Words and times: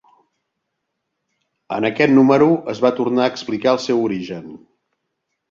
En 1.77 1.87
aquest 1.89 2.15
número 2.15 2.47
es 2.75 2.81
va 2.87 2.91
tornar 3.01 3.25
a 3.27 3.35
explicar 3.35 3.77
el 3.77 3.83
seu 3.87 4.03
origen. 4.09 4.51